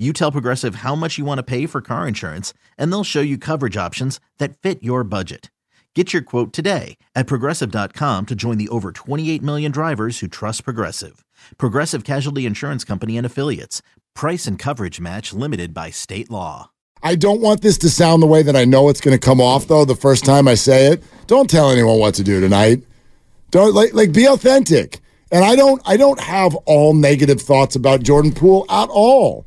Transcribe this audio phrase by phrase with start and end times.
[0.00, 3.20] you tell Progressive how much you want to pay for car insurance, and they'll show
[3.20, 5.50] you coverage options that fit your budget.
[5.94, 10.64] Get your quote today at progressive.com to join the over 28 million drivers who trust
[10.64, 11.24] Progressive.
[11.58, 13.82] Progressive Casualty Insurance Company and Affiliates.
[14.14, 16.70] Price and coverage match limited by state law.
[17.02, 19.40] I don't want this to sound the way that I know it's going to come
[19.40, 21.02] off, though, the first time I say it.
[21.26, 22.84] Don't tell anyone what to do tonight.
[23.50, 25.00] Don't like like be authentic.
[25.32, 29.44] And I don't I don't have all negative thoughts about Jordan Poole at all.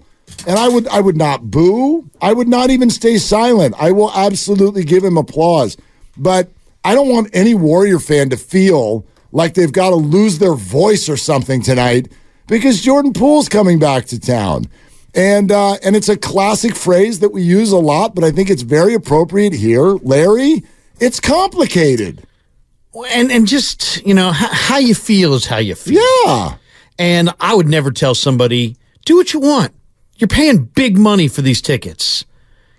[0.47, 2.09] And I would I would not boo.
[2.21, 3.75] I would not even stay silent.
[3.79, 5.77] I will absolutely give him applause.
[6.17, 6.51] But
[6.83, 11.09] I don't want any Warrior fan to feel like they've got to lose their voice
[11.09, 12.11] or something tonight
[12.47, 14.65] because Jordan Poole's coming back to town.
[15.15, 18.49] And uh, and it's a classic phrase that we use a lot, but I think
[18.49, 19.83] it's very appropriate here.
[19.83, 20.63] Larry,
[20.99, 22.25] it's complicated.
[23.11, 26.01] And and just, you know, how, how you feel is how you feel.
[26.25, 26.55] Yeah.
[26.99, 28.75] And I would never tell somebody,
[29.05, 29.73] do what you want
[30.15, 32.25] you're paying big money for these tickets.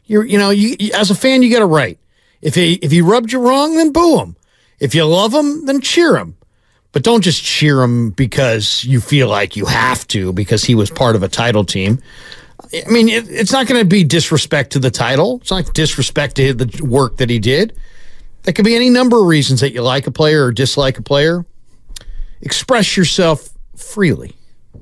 [0.07, 1.99] You're, you know, you, as a fan, you got a right.
[2.43, 4.37] If he if he rubbed you wrong, then boo him.
[4.79, 6.37] If you love him, then cheer him.
[6.93, 10.91] But don't just cheer him because you feel like you have to because he was
[10.91, 12.01] part of a title team.
[12.73, 15.39] I mean, it, it's not going to be disrespect to the title.
[15.41, 17.75] It's not disrespect to the work that he did.
[18.43, 21.03] There could be any number of reasons that you like a player or dislike a
[21.03, 21.45] player.
[22.43, 24.37] Express yourself freely.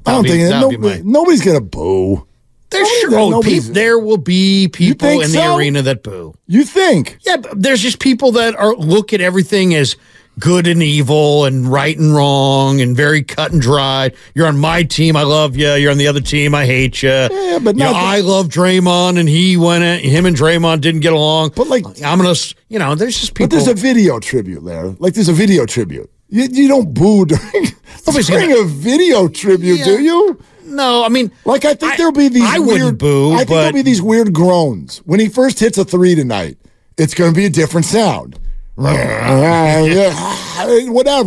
[0.05, 2.27] That'll I don't be, think no, nobody's going to boo.
[2.73, 6.35] There's sure, oh, pe- there will be people in the arena that boo.
[6.47, 7.19] You think?
[7.23, 9.97] Yeah, there's just people that are look at everything as
[10.39, 14.15] good and evil and right and wrong and very cut and dried.
[14.35, 15.73] You're on my team, I love you.
[15.75, 17.11] You're on the other team, I hate you.
[17.11, 19.85] Yeah, but you know, I love Draymond, and he went.
[19.85, 21.53] At, him and Draymond didn't get along.
[21.55, 22.35] But like, I'm gonna,
[22.69, 23.49] you know, there's just people.
[23.49, 24.87] But there's a video tribute there.
[24.99, 26.11] Like, there's a video tribute.
[26.29, 27.67] You, you don't boo during,
[28.27, 29.85] during a video tribute, yeah.
[29.85, 30.43] do you?
[30.73, 32.43] No, I mean, like I think I, there'll be these.
[32.43, 33.33] I weird, wouldn't boo.
[33.33, 33.57] I think but...
[33.57, 36.59] there'll be these weird groans when he first hits a three tonight.
[36.99, 38.39] It's going to be a different sound.
[38.75, 40.27] Whatever.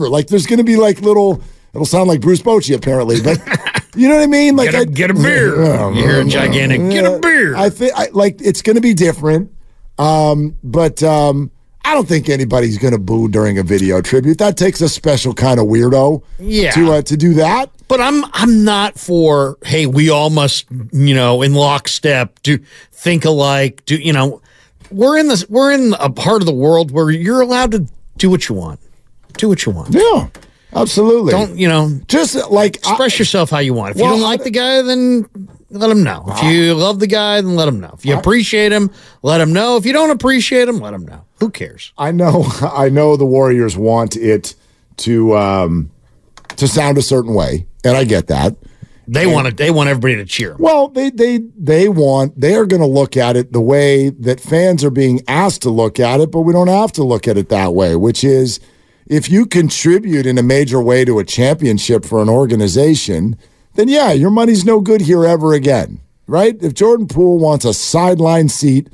[0.09, 1.41] Like there's going to be like little.
[1.73, 3.39] It'll sound like Bruce Bochy apparently, but
[3.95, 4.55] you know what I mean.
[4.55, 5.91] Like get a, I, get a beer.
[5.93, 6.79] you hear a gigantic.
[6.89, 7.55] Get a beer.
[7.55, 9.51] I think like it's going to be different.
[9.97, 11.51] Um, but um,
[11.83, 14.37] I don't think anybody's going to boo during a video tribute.
[14.39, 16.23] That takes a special kind of weirdo.
[16.39, 16.71] Yeah.
[16.71, 17.69] To uh, to do that.
[17.87, 22.57] But I'm I'm not for hey we all must you know in lockstep do
[22.91, 24.41] think alike do you know.
[24.91, 27.87] We're in this we're in a part of the world where you're allowed to
[28.17, 28.79] do what you want.
[29.37, 29.93] Do what you want.
[29.93, 30.29] Yeah
[30.75, 31.31] absolutely.
[31.31, 33.95] Don't you know just like express I, yourself how you want.
[33.95, 35.27] If well, you don't like the guy then
[35.69, 36.25] let him know.
[36.27, 37.93] If you love the guy then let him know.
[37.97, 38.91] If you appreciate him
[39.23, 39.77] let him know.
[39.77, 41.25] If you don't appreciate him let him know.
[41.39, 41.93] Who cares?
[41.97, 42.45] I know.
[42.61, 44.55] I know the Warriors want it
[44.97, 45.91] to um,
[46.57, 48.55] to sound a certain way, and I get that.
[49.07, 49.53] They and, want to.
[49.53, 50.55] They want everybody to cheer.
[50.57, 52.39] Well, they they they want.
[52.39, 55.69] They are going to look at it the way that fans are being asked to
[55.69, 57.95] look at it, but we don't have to look at it that way.
[57.95, 58.59] Which is,
[59.05, 63.37] if you contribute in a major way to a championship for an organization,
[63.75, 66.55] then yeah, your money's no good here ever again, right?
[66.61, 68.89] If Jordan Poole wants a sideline seat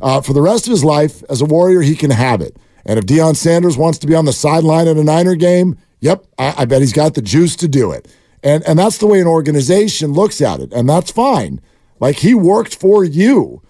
[0.00, 2.56] uh, for the rest of his life as a Warrior, he can have it.
[2.84, 6.26] And if Deion Sanders wants to be on the sideline at a Niner game, yep,
[6.38, 8.08] I, I bet he's got the juice to do it.
[8.42, 11.60] And and that's the way an organization looks at it, and that's fine.
[11.98, 13.62] Like he worked for you.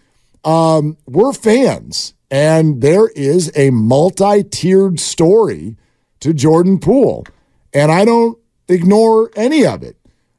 [0.45, 5.77] Um, we're fans, and there is a multi-tiered story
[6.21, 7.27] to Jordan Poole,
[7.73, 8.39] and I don't
[8.69, 9.97] ignore any of it.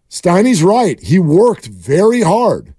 [0.10, 1.02] Steiny's right.
[1.02, 2.74] He worked very hard.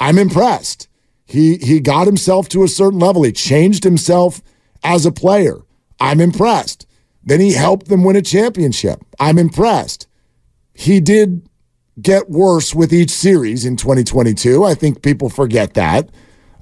[0.00, 0.88] I'm impressed.
[1.26, 3.22] He he got himself to a certain level.
[3.22, 4.42] He changed himself
[4.82, 5.58] as a player.
[6.00, 6.86] I'm impressed.
[7.24, 9.04] Then he helped them win a championship.
[9.18, 10.06] I'm impressed.
[10.74, 11.48] He did
[12.00, 14.64] get worse with each series in 2022.
[14.64, 16.10] I think people forget that.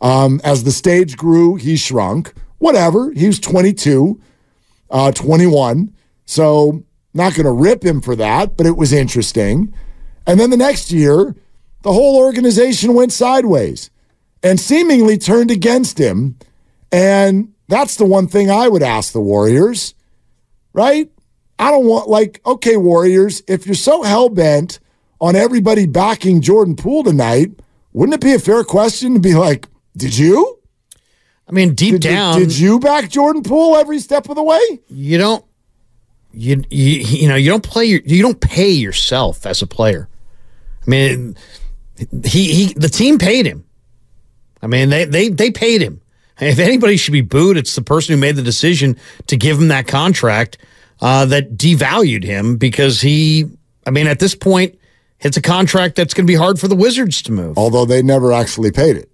[0.01, 2.33] Um, as the stage grew, he shrunk.
[2.59, 3.13] Whatever.
[3.13, 4.21] He was 22,
[4.91, 5.95] uh, 21.
[6.27, 9.75] So not going to rip him for that, but it was interesting.
[10.27, 11.35] And then the next year,
[11.83, 13.91] the whole organization went sideways
[14.43, 16.37] and seemingly turned against him.
[16.91, 19.95] And that's the one thing I would ask the Warriors,
[20.73, 21.11] right?
[21.59, 24.81] I don't want, like, okay, Warriors, if you're so hell bent
[25.21, 27.51] on everybody backing Jordan Poole tonight,
[27.93, 30.59] wouldn't it be a fair question to be like, did you?
[31.49, 34.61] I mean, deep Did, down, did you back Jordan Poole every step of the way?
[34.89, 35.45] you don't
[36.33, 40.09] you, you you know you don't play your, you don't pay yourself as a player.
[40.87, 41.37] I mean,
[42.25, 43.65] he he the team paid him.
[44.63, 46.01] I mean they they they paid him.
[46.43, 48.97] If anybody should be booed, it's the person who made the decision
[49.29, 50.59] to give him that contract
[51.01, 53.47] uh, that devalued him because he.
[53.87, 54.79] I mean, at this point,
[55.21, 57.59] it's a contract that's going to be hard for the Wizards to move.
[57.59, 59.09] Although they never actually paid it.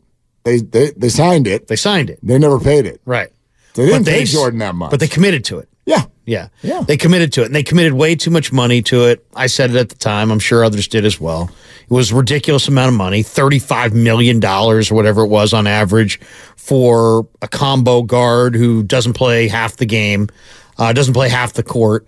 [0.45, 1.69] They, they, they signed it.
[1.69, 3.01] They signed it, They never paid it.
[3.05, 3.29] right?
[3.75, 4.91] They didn't But pay Jordan that much.
[4.91, 5.69] but they committed to it.
[5.89, 6.05] Yeah.
[6.27, 6.49] Yeah.
[6.63, 6.83] Yeah.
[6.83, 9.25] They committed to it and they committed way too much money to it.
[9.35, 10.31] I said it at the time.
[10.31, 11.51] I'm sure others did as well.
[11.83, 16.21] It was a ridiculous amount of money, $35 million or whatever it was on average
[16.57, 20.29] for a combo guard who doesn't play half the game,
[20.77, 22.07] uh, doesn't play half the court.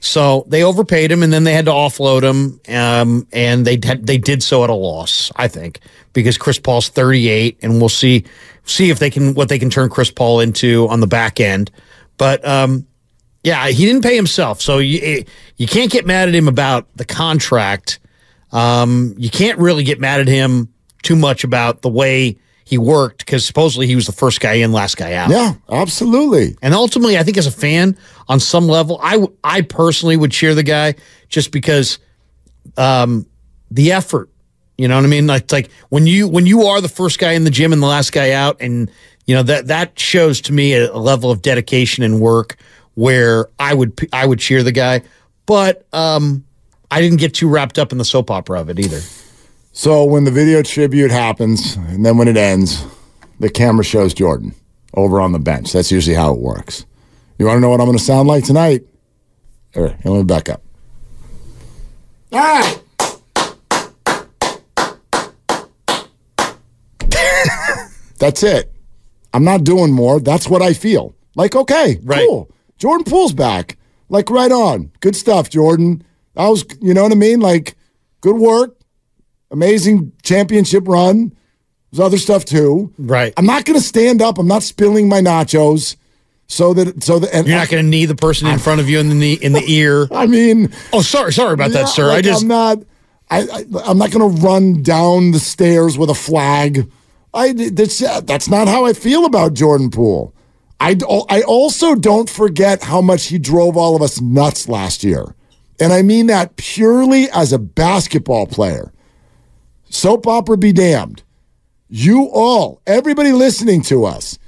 [0.00, 4.18] So they overpaid him, and then they had to offload him, um, and they they
[4.18, 5.78] did so at a loss, I think,
[6.12, 8.24] because Chris Paul's 38, and we'll see
[8.64, 11.70] see if they can what they can turn Chris Paul into on the back end.
[12.18, 12.84] But um,
[13.42, 15.24] yeah, he didn't pay himself, so you
[15.56, 17.98] you can't get mad at him about the contract.
[18.52, 20.72] Um, you can't really get mad at him
[21.02, 24.72] too much about the way he worked because supposedly he was the first guy in,
[24.72, 25.30] last guy out.
[25.30, 26.56] Yeah, absolutely.
[26.62, 27.96] And ultimately, I think as a fan,
[28.28, 30.94] on some level, I I personally would cheer the guy
[31.28, 31.98] just because
[32.76, 33.26] um,
[33.70, 34.28] the effort.
[34.78, 35.26] You know what I mean?
[35.26, 37.86] Like like when you when you are the first guy in the gym and the
[37.86, 38.90] last guy out, and
[39.26, 42.56] you know that that shows to me a, a level of dedication and work
[42.94, 45.02] where I would I would cheer the guy,
[45.46, 46.44] but um,
[46.90, 49.00] I didn't get too wrapped up in the soap opera of it either.
[49.72, 52.84] So when the video tribute happens, and then when it ends,
[53.40, 54.54] the camera shows Jordan
[54.94, 55.72] over on the bench.
[55.72, 56.84] That's usually how it works.
[57.38, 58.82] You want to know what I'm going to sound like tonight?
[59.72, 60.62] Here, here, let me back up.
[62.32, 62.78] All right.
[68.18, 68.72] That's it.
[69.34, 70.20] I'm not doing more.
[70.20, 71.14] That's what I feel.
[71.34, 72.26] Like, okay, Right.
[72.28, 72.50] cool.
[72.82, 73.78] Jordan Poole's back.
[74.08, 74.90] Like, right on.
[74.98, 76.02] Good stuff, Jordan.
[76.34, 77.38] That was, you know what I mean?
[77.38, 77.76] Like,
[78.22, 78.76] good work.
[79.52, 81.32] Amazing championship run.
[81.92, 82.92] There's other stuff too.
[82.98, 83.32] Right.
[83.36, 84.36] I'm not going to stand up.
[84.36, 85.94] I'm not spilling my nachos.
[86.48, 88.88] So that, so that, and You're not going to knee the person in front of
[88.88, 90.08] you in the knee, in the ear.
[90.10, 92.08] I mean, Oh, sorry, sorry about yeah, that, sir.
[92.08, 92.78] like, I just I'm not.
[93.30, 96.90] I, I I'm not going to run down the stairs with a flag.
[97.32, 100.34] I that's that's not how I feel about Jordan Poole.
[100.82, 100.96] I
[101.28, 105.34] I also don't forget how much he drove all of us nuts last year,
[105.80, 108.92] and I mean that purely as a basketball player.
[109.88, 111.22] Soap opera be damned.
[111.88, 114.38] You all, everybody listening to us,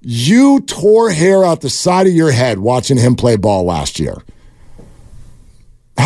[0.00, 4.22] you tore hair out the side of your head watching him play ball last year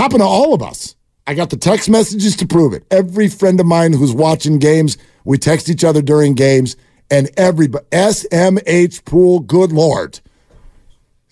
[0.00, 0.96] happened to all of us.
[1.26, 2.84] I got the text messages to prove it.
[2.90, 6.74] Every friend of mine who's watching games, we text each other during games,
[7.10, 10.20] and everybody SMH Poole, good lord.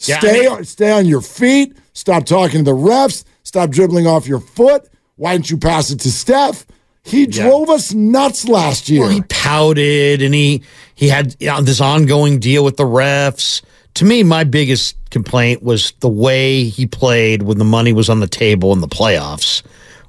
[0.00, 1.76] Yeah, stay I mean- on stay on your feet.
[1.92, 3.25] Stop talking to the refs.
[3.42, 4.88] Stop dribbling off your foot.
[5.16, 6.64] Why didn't you pass it to Steph?
[7.02, 9.00] He drove us nuts last year.
[9.00, 10.62] Well, he pouted and he
[10.94, 13.62] he had you know, this ongoing deal with the refs.
[13.94, 18.20] To me, my biggest complaint was the way he played when the money was on
[18.20, 19.62] the table in the playoffs,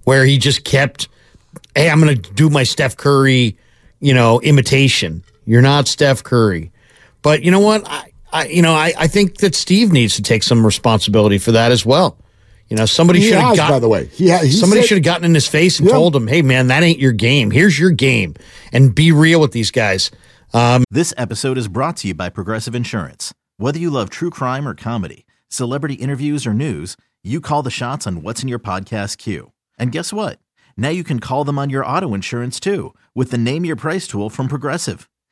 [0.03, 1.08] where he just kept,
[1.74, 3.58] "Hey, I'm going to do my Steph Curry,
[4.01, 5.24] you know, imitation.
[5.50, 6.72] You're not Steph Curry."
[7.22, 7.88] But you know what?
[7.89, 11.51] I, I you know, I, I think that Steve needs to take some responsibility for
[11.53, 12.18] that as well.
[12.70, 14.06] You know, somebody should have has, got by the way.
[14.06, 15.96] He, ha- he Somebody should have gotten in his face and Yeah.
[15.96, 17.50] told him, "Hey, man, that ain't your game.
[17.50, 18.36] Here's your game,
[18.72, 20.12] and be real with these guys."
[20.53, 23.34] Um, this episode is brought to you by Progressive Insurance.
[23.58, 28.06] Whether you love true crime or comedy, celebrity interviews or news, you call the shots
[28.08, 29.51] on what's in your podcast queue.
[29.77, 30.39] And guess what?
[30.77, 34.08] Now you can call them on your auto insurance too with the Name Your Price
[34.08, 35.10] tool from Progressive.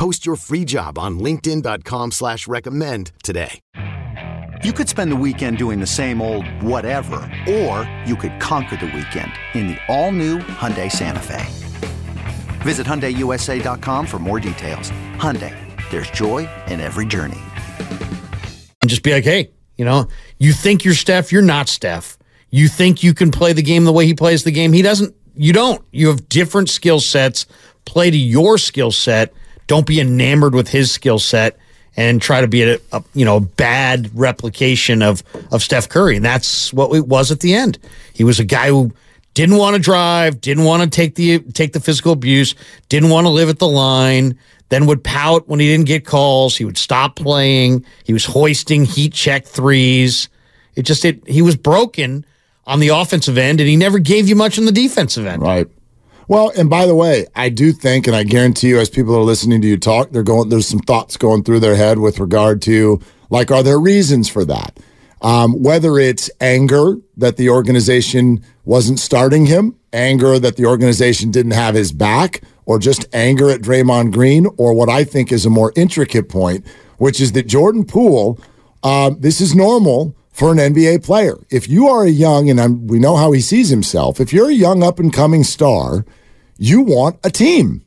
[0.00, 3.60] Post your free job on LinkedIn.com slash recommend today.
[4.64, 8.86] You could spend the weekend doing the same old whatever, or you could conquer the
[8.86, 11.44] weekend in the all-new Hyundai Santa Fe.
[12.62, 14.90] Visit HyundaiUSA.com for more details.
[15.16, 15.54] Hyundai,
[15.90, 17.36] there's joy in every journey.
[18.80, 22.16] And just be like, hey, you know, you think you're Steph, you're not Steph.
[22.48, 24.72] You think you can play the game the way he plays the game.
[24.72, 25.14] He doesn't.
[25.36, 25.84] You don't.
[25.92, 27.44] You have different skill sets.
[27.84, 29.34] Play to your skill set.
[29.70, 31.56] Don't be enamored with his skill set
[31.96, 35.22] and try to be a, a, you know bad replication of
[35.52, 36.16] of Steph Curry.
[36.16, 37.78] And that's what it was at the end.
[38.12, 38.90] He was a guy who
[39.34, 42.56] didn't want to drive, didn't want to take the take the physical abuse,
[42.88, 44.36] didn't want to live at the line,
[44.70, 46.56] then would pout when he didn't get calls.
[46.56, 47.84] He would stop playing.
[48.02, 50.28] He was hoisting heat check threes.
[50.74, 52.26] It just it he was broken
[52.66, 55.42] on the offensive end, and he never gave you much on the defensive end.
[55.42, 55.68] Right.
[56.30, 59.22] Well, and by the way, I do think, and I guarantee you, as people are
[59.22, 60.48] listening to you talk, they're going.
[60.48, 64.44] There's some thoughts going through their head with regard to, like, are there reasons for
[64.44, 64.78] that?
[65.22, 71.50] Um, whether it's anger that the organization wasn't starting him, anger that the organization didn't
[71.50, 75.50] have his back, or just anger at Draymond Green, or what I think is a
[75.50, 76.64] more intricate point,
[76.98, 78.38] which is that Jordan Poole,
[78.84, 81.38] uh, this is normal for an NBA player.
[81.50, 84.50] If you are a young, and I'm, we know how he sees himself, if you're
[84.50, 86.04] a young up and coming star,
[86.62, 87.86] you want a team.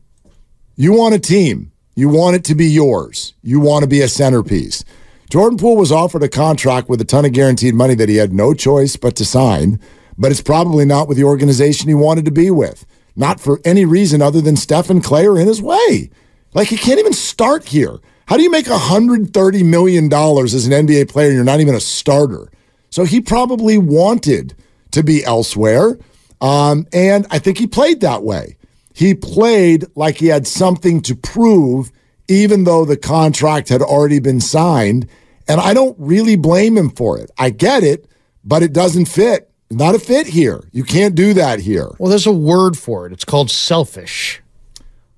[0.76, 1.72] You want a team.
[1.96, 3.36] You want it to be yours.
[3.44, 4.84] You want to be a centerpiece.
[5.30, 8.34] Jordan Poole was offered a contract with a ton of guaranteed money that he had
[8.34, 9.80] no choice but to sign,
[10.18, 12.84] but it's probably not with the organization he wanted to be with.
[13.16, 16.10] Not for any reason other than Steph and Klay are in his way.
[16.56, 18.00] Like he can't even start here.
[18.26, 21.80] How do you make $130 million as an NBA player and you're not even a
[21.80, 22.50] starter?
[22.90, 24.56] So he probably wanted
[24.90, 26.00] to be elsewhere.
[26.42, 28.58] Um, and I think he played that way.
[28.94, 31.92] He played like he had something to prove,
[32.28, 35.10] even though the contract had already been signed.
[35.48, 37.32] And I don't really blame him for it.
[37.38, 38.08] I get it,
[38.44, 39.50] but it doesn't fit.
[39.72, 40.70] Not a fit here.
[40.72, 41.90] You can't do that here.
[41.98, 43.12] Well, there's a word for it.
[43.12, 44.43] It's called selfish.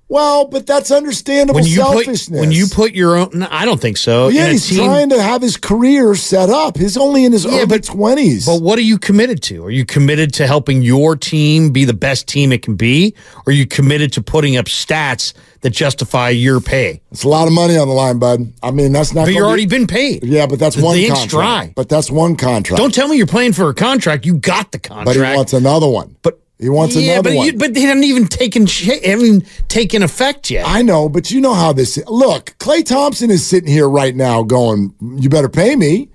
[0.08, 2.28] Well, but that's understandable when you selfishness.
[2.28, 4.26] Put, when you put your own, no, I don't think so.
[4.26, 6.76] Well, yeah, he's team, trying to have his career set up.
[6.76, 8.46] He's only in his yeah, early twenties.
[8.46, 9.64] But what are you committed to?
[9.64, 13.16] Are you committed to helping your team be the best team it can be?
[13.38, 17.00] Or are you committed to putting up stats that justify your pay?
[17.10, 18.52] It's a lot of money on the line, bud.
[18.62, 19.24] I mean, that's not.
[19.24, 20.22] But you're be, already been paid.
[20.22, 21.30] Yeah, but that's the one contract.
[21.30, 21.72] Dry.
[21.74, 22.78] But that's one contract.
[22.78, 24.24] Don't tell me you're playing for a contract.
[24.24, 25.06] You got the contract.
[25.06, 26.16] But he wants another one.
[26.22, 27.46] But he wants yeah, another but one.
[27.46, 30.66] You, but they haven't even taken haven't taken effect yet.
[30.66, 31.98] I know, but you know how this.
[31.98, 32.06] Is.
[32.08, 36.08] Look, Klay Thompson is sitting here right now, going, "You better pay me,"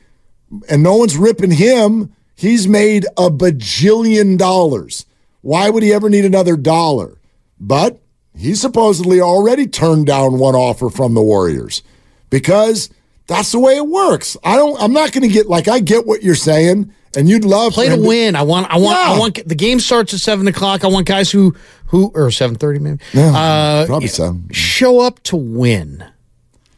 [0.68, 2.14] and no one's ripping him.
[2.36, 5.06] He's made a bajillion dollars.
[5.42, 7.20] Why would he ever need another dollar?
[7.60, 8.00] But
[8.36, 11.84] he supposedly already turned down one offer from the Warriors
[12.32, 12.90] because
[13.28, 14.36] that's the way it works.
[14.44, 14.82] I don't.
[14.82, 17.76] I'm not going to get like I get what you're saying and you'd love to
[17.76, 18.36] play to win.
[18.36, 18.70] I want.
[18.70, 18.98] I want.
[18.98, 19.14] Yeah.
[19.14, 19.48] I want.
[19.48, 20.84] The game starts at seven o'clock.
[20.84, 21.56] I want guys who
[21.88, 23.00] who or seven thirty maybe.
[23.14, 24.38] Yeah, uh, probably so.
[24.52, 26.04] Show up to win.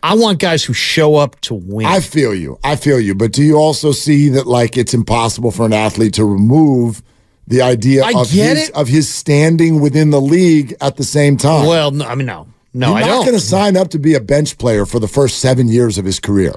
[0.01, 1.85] I want guys who show up to win.
[1.85, 2.59] I feel you.
[2.63, 3.15] I feel you.
[3.15, 7.01] But do you also see that like it's impossible for an athlete to remove
[7.47, 8.75] the idea I of his it.
[8.75, 11.67] of his standing within the league at the same time?
[11.67, 12.47] Well, no, I mean no.
[12.75, 15.07] No, You're I not going to sign up to be a bench player for the
[15.07, 16.55] first seven years of his career.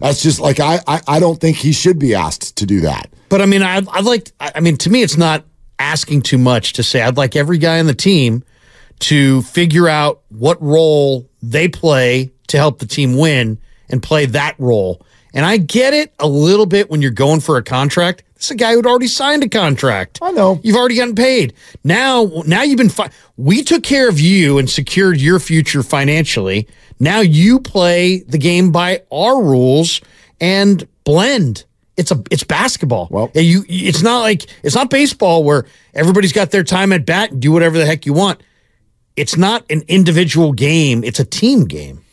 [0.00, 3.10] That's just like I, I, I don't think he should be asked to do that.
[3.28, 4.30] But I mean, I, I'd like.
[4.40, 5.44] I mean, to me, it's not
[5.78, 7.02] asking too much to say.
[7.02, 8.42] I'd like every guy on the team
[9.00, 14.54] to figure out what role they play to help the team win and play that
[14.58, 15.04] role.
[15.34, 18.24] And I get it a little bit when you're going for a contract.
[18.34, 20.20] This is a guy who'd already signed a contract.
[20.22, 20.60] I know.
[20.62, 21.54] You've already gotten paid.
[21.84, 22.88] Now, now you've been.
[22.88, 26.68] Fi- we took care of you and secured your future financially.
[27.00, 30.00] Now you play the game by our rules
[30.40, 31.64] and blend.
[31.96, 33.08] It's a it's basketball.
[33.10, 37.32] Well, you it's not like it's not baseball where everybody's got their time at bat
[37.32, 38.40] and do whatever the heck you want.
[39.16, 41.02] It's not an individual game.
[41.02, 42.04] It's a team game,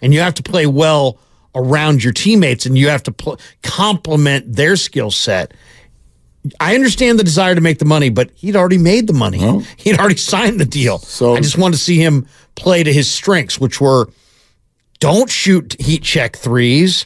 [0.00, 1.18] and you have to play well
[1.54, 5.52] around your teammates, and you have to pl- complement their skill set.
[6.58, 9.38] I understand the desire to make the money, but he'd already made the money.
[9.38, 10.98] Well, he'd already signed the deal.
[10.98, 14.08] So I just want to see him play to his strengths, which were
[15.04, 17.04] don't shoot heat check threes,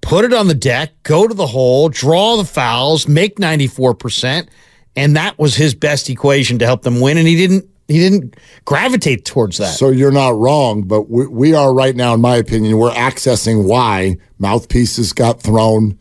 [0.00, 4.48] put it on the deck, go to the hole, draw the fouls, make 94%.
[4.96, 7.18] And that was his best equation to help them win.
[7.18, 8.34] And he didn't he didn't
[8.64, 9.76] gravitate towards that.
[9.76, 13.62] So you're not wrong, but we, we are right now, in my opinion, we're accessing
[13.62, 15.96] why mouthpieces got thrown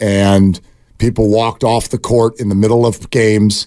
[0.00, 0.58] and
[0.96, 3.66] people walked off the court in the middle of games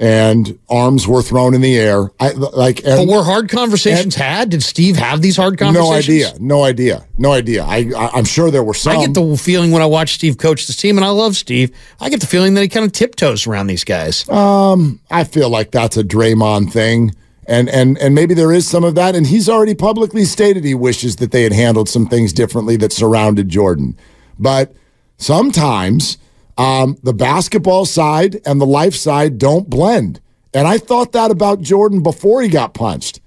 [0.00, 2.10] and arms were thrown in the air.
[2.18, 2.78] I like.
[2.86, 4.48] And, but were hard conversations and, had?
[4.48, 6.40] Did Steve have these hard conversations?
[6.40, 7.04] No idea.
[7.18, 7.62] No idea.
[7.62, 7.64] No idea.
[7.64, 8.96] I, I am sure there were some.
[8.96, 11.76] I get the feeling when I watch Steve coach this team, and I love Steve.
[12.00, 14.26] I get the feeling that he kind of tiptoes around these guys.
[14.30, 17.14] Um, I feel like that's a Draymond thing.
[17.46, 19.14] And, and and maybe there is some of that.
[19.14, 22.92] And he's already publicly stated he wishes that they had handled some things differently that
[22.92, 23.98] surrounded Jordan.
[24.38, 24.72] But
[25.18, 26.16] sometimes
[26.60, 30.20] um, the basketball side and the life side don't blend.
[30.52, 33.20] And I thought that about Jordan before he got punched.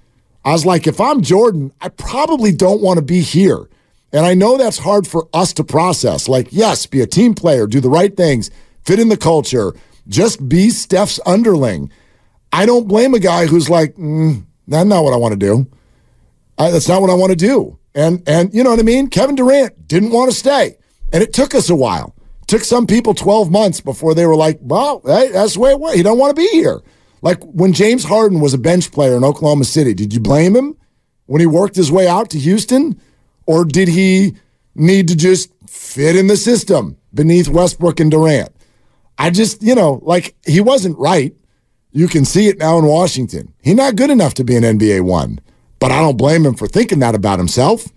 [0.46, 3.68] I was like, if I'm Jordan, I probably don't want to be here.
[4.12, 6.28] And I know that's hard for us to process.
[6.28, 8.52] Like, yes, be a team player, do the right things,
[8.84, 9.74] fit in the culture,
[10.08, 11.92] just be Steph's underling.
[12.52, 15.66] I don't blame a guy who's like, mm, that's not what I want to do.
[16.60, 17.80] I, that's not what I want to do.
[17.96, 19.08] And and you know what I mean?
[19.08, 20.78] Kevin Durant didn't want to stay.
[21.12, 22.14] And it took us a while.
[22.48, 25.80] Took some people 12 months before they were like, well, hey, that's the way it
[25.80, 25.96] was.
[25.96, 26.82] He don't want to be here.
[27.22, 30.76] Like when James Harden was a bench player in Oklahoma City, did you blame him
[31.26, 33.00] when he worked his way out to Houston?
[33.46, 34.36] Or did he
[34.76, 38.54] need to just fit in the system beneath Westbrook and Durant?
[39.18, 41.34] I just, you know, like he wasn't right.
[41.92, 43.54] You can see it now in Washington.
[43.62, 45.40] He's not good enough to be an NBA one,
[45.80, 47.88] but I don't blame him for thinking that about himself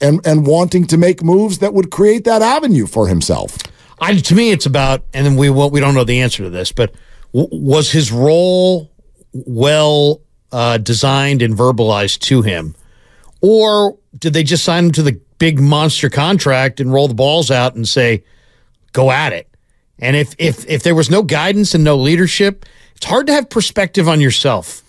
[0.00, 3.58] and, and wanting to make moves that would create that avenue for himself.
[4.00, 6.50] I, to me, it's about, and then we well, we don't know the answer to
[6.50, 6.94] this, but
[7.34, 8.90] w- was his role
[9.32, 10.20] well
[10.52, 12.74] uh, designed and verbalized to him,
[13.40, 17.50] or did they just sign him to the big monster contract and roll the balls
[17.50, 18.24] out and say,
[18.92, 19.48] "Go at it"?
[19.98, 22.64] And if if if there was no guidance and no leadership,
[22.96, 24.82] it's hard to have perspective on yourself.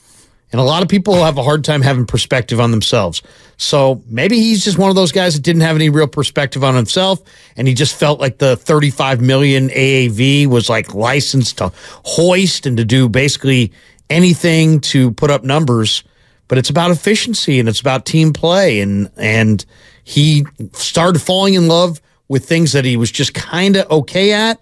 [0.51, 3.21] And a lot of people have a hard time having perspective on themselves.
[3.57, 6.75] So maybe he's just one of those guys that didn't have any real perspective on
[6.75, 7.21] himself.
[7.55, 11.71] And he just felt like the 35 million AAV was like licensed to
[12.03, 13.71] hoist and to do basically
[14.09, 16.03] anything to put up numbers.
[16.49, 18.81] But it's about efficiency and it's about team play.
[18.81, 19.63] And, and
[20.03, 24.61] he started falling in love with things that he was just kind of okay at.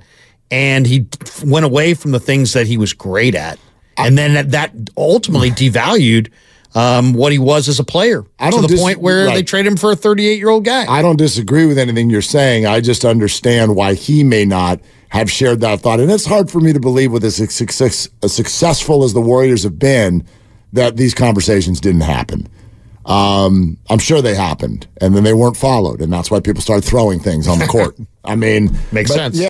[0.51, 1.07] And he
[1.43, 3.59] went away from the things that he was great at
[4.05, 6.31] and then that ultimately devalued
[6.75, 9.35] um, what he was as a player I don't to the dis- point where right.
[9.35, 10.85] they trade him for a 38 year old guy.
[10.85, 12.65] I don't disagree with anything you're saying.
[12.65, 16.59] I just understand why he may not have shared that thought, and it's hard for
[16.59, 20.23] me to believe with as success, as successful as the Warriors have been
[20.73, 22.47] that these conversations didn't happen.
[23.05, 26.85] Um, I'm sure they happened, and then they weren't followed, and that's why people started
[26.85, 27.97] throwing things on the court.
[28.23, 29.39] I mean, makes but, sense.
[29.39, 29.49] Yeah.